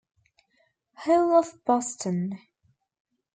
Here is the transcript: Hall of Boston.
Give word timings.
Hall 0.95 1.31
of 1.37 1.63
Boston. 1.63 2.39